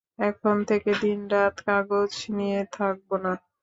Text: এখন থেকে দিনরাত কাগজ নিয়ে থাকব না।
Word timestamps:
এখন 0.21 0.55
থেকে 0.69 0.91
দিনরাত 1.01 1.55
কাগজ 1.67 2.11
নিয়ে 2.37 2.61
থাকব 2.75 3.09
না। 3.23 3.33